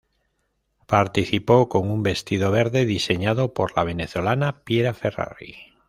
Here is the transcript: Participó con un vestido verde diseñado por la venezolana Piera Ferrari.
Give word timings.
Participó 0.87 1.69
con 1.69 1.87
un 1.91 2.01
vestido 2.01 2.49
verde 2.49 2.87
diseñado 2.87 3.53
por 3.53 3.77
la 3.77 3.83
venezolana 3.83 4.63
Piera 4.63 4.95
Ferrari. 4.95 5.75